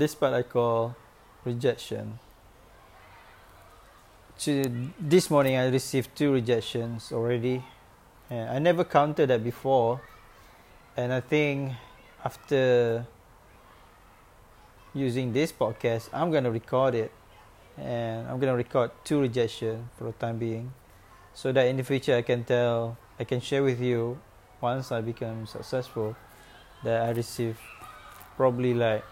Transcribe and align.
this 0.00 0.14
part 0.14 0.32
I 0.32 0.42
call 0.42 0.96
rejection. 1.44 2.18
To, 4.40 4.64
this 4.98 5.28
morning 5.28 5.56
I 5.56 5.68
received 5.68 6.16
two 6.16 6.32
rejections 6.32 7.12
already. 7.12 7.62
And 8.30 8.48
I 8.48 8.58
never 8.58 8.82
counted 8.84 9.28
that 9.28 9.44
before. 9.44 10.00
And 10.96 11.12
I 11.12 11.20
think 11.20 11.72
after 12.24 13.06
using 14.94 15.34
this 15.34 15.52
podcast, 15.52 16.08
I'm 16.12 16.30
going 16.30 16.44
to 16.44 16.50
record 16.50 16.94
it. 16.94 17.12
And 17.76 18.26
I'm 18.26 18.40
going 18.40 18.52
to 18.52 18.56
record 18.56 18.90
two 19.04 19.20
rejections 19.20 19.84
for 19.98 20.04
the 20.04 20.12
time 20.12 20.38
being. 20.38 20.72
So 21.34 21.52
that 21.52 21.66
in 21.66 21.76
the 21.76 21.84
future 21.84 22.16
I 22.16 22.22
can 22.22 22.44
tell, 22.44 22.96
I 23.18 23.24
can 23.24 23.40
share 23.40 23.62
with 23.62 23.80
you 23.80 24.18
once 24.62 24.90
I 24.92 25.02
become 25.02 25.46
successful 25.46 26.16
that 26.84 27.02
I 27.02 27.10
received 27.10 27.58
probably 28.36 28.72
like 28.72 29.04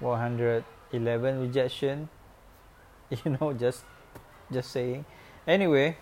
111 0.00 1.40
rejection. 1.40 2.08
You 3.24 3.38
know 3.40 3.52
just 3.52 3.84
just 4.52 4.70
saying. 4.70 5.04
Anyway 5.46 5.96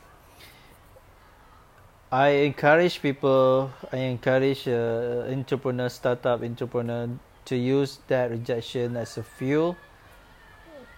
i 2.12 2.28
encourage 2.28 3.02
people 3.02 3.70
i 3.92 3.96
encourage 3.96 4.68
uh, 4.68 5.26
entrepreneur 5.28 5.88
startup 5.88 6.40
entrepreneur 6.40 7.08
to 7.44 7.56
use 7.56 7.98
that 8.06 8.30
rejection 8.30 8.96
as 8.96 9.18
a 9.18 9.24
fuel 9.24 9.76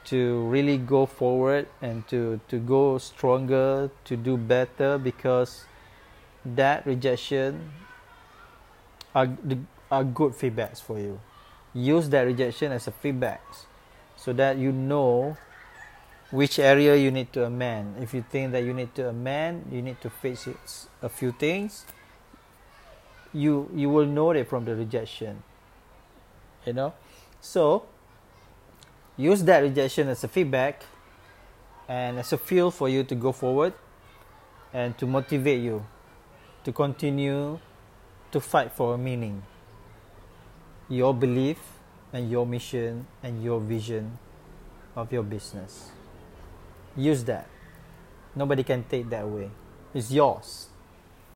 to 0.05 0.45
really 0.48 0.77
go 0.77 1.06
forward 1.06 1.67
and 1.80 2.06
to 2.09 2.39
to 2.48 2.59
go 2.59 2.98
stronger 2.98 3.91
to 4.05 4.17
do 4.17 4.37
better 4.37 4.98
because 4.98 5.65
that 6.45 6.84
rejection 6.84 7.73
are 9.15 9.28
are 9.91 10.05
good 10.05 10.33
feedbacks 10.33 10.83
for 10.83 10.98
you 10.98 11.19
use 11.75 12.09
that 12.09 12.23
rejection 12.23 12.73
as 12.73 12.87
a 12.87 12.93
feedback 12.93 13.43
so 14.17 14.33
that 14.33 14.57
you 14.59 14.73
know 14.73 15.37
which 16.31 16.59
area 16.59 16.95
you 16.97 17.11
need 17.11 17.33
to 17.33 17.45
amend. 17.45 18.03
If 18.03 18.12
you 18.12 18.25
think 18.29 18.53
that 18.53 18.62
you 18.65 18.75
need 18.75 18.95
to 18.97 19.09
amend 19.09 19.70
you 19.73 19.83
need 19.83 20.01
to 20.01 20.11
fix 20.11 20.48
a 21.03 21.09
few 21.09 21.33
things 21.33 21.84
you 23.33 23.70
you 23.75 23.91
will 23.91 24.07
know 24.07 24.31
it 24.31 24.48
from 24.48 24.65
the 24.65 24.75
rejection 24.75 25.42
you 26.65 26.73
know? 26.73 26.92
So 27.41 27.87
use 29.17 29.42
that 29.45 29.61
rejection 29.61 30.09
as 30.09 30.23
a 30.25 30.29
feedback 30.29 30.85
and 31.89 32.19
as 32.19 32.33
a 32.33 32.39
fuel 32.39 32.70
for 32.70 32.89
you 32.89 33.05
to 33.05 33.14
go 33.14 33.33
forward 33.33 33.73
and 34.73 34.97
to 34.98 35.07
motivate 35.07 35.62
you 35.62 35.85
to 36.64 36.73
continue 36.73 37.59
to 38.31 38.41
fight 38.41 38.73
for 38.73 38.95
a 38.95 38.98
meaning 38.98 39.42
your 40.89 41.12
belief 41.12 41.58
and 42.12 42.31
your 42.31 42.47
mission 42.47 43.06
and 43.22 43.42
your 43.44 43.61
vision 43.61 44.19
of 44.97 45.12
your 45.12 45.22
business. 45.22 45.91
Use 46.97 47.22
that. 47.25 47.47
Nobody 48.34 48.64
can 48.64 48.84
take 48.84 49.08
that 49.11 49.25
away. 49.25 49.50
It's 49.95 50.11
yours. 50.11 50.69